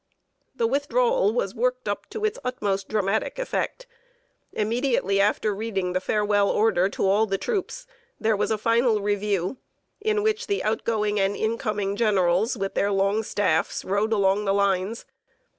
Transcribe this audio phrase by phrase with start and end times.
[0.55, 3.85] The withdrawal was worked up to its utmost dramatic effect.
[4.51, 7.85] Immediately after reading the farewell order to all the troops,
[8.19, 9.57] there was a final review,
[9.99, 15.05] in which the outgoing and incoming generals, with their long staffs, rode along the lines.